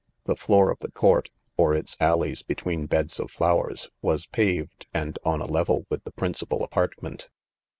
[0.23, 1.27] The floor, of the; couri,
[1.57, 3.29] (or its alleys between beds of.
[3.37, 3.91] ilowers).
[4.01, 5.19] was paved, and.
[5.23, 5.41] on.
[5.41, 7.29] a level with the principal: apartment.